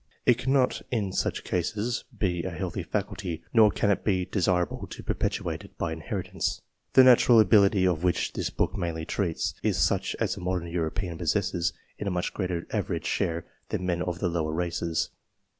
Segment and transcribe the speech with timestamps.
[0.25, 5.03] It cannot in such cases be a healthy faculty, nor can it be desirable to
[5.03, 6.63] perpetuate it by inheritance.
[6.93, 11.19] The natural ability of which this book mainly treats, is such as a modern European
[11.19, 15.11] possesses in a much greater average share than men of the lower races.